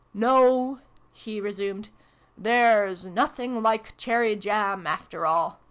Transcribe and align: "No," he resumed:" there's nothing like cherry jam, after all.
"No," 0.15 0.79
he 1.13 1.39
resumed:" 1.39 1.89
there's 2.47 3.05
nothing 3.05 3.61
like 3.61 3.95
cherry 3.97 4.35
jam, 4.35 4.87
after 4.87 5.27
all. 5.27 5.59